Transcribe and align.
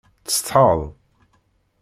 Tsetḥaḍ? 0.27 0.81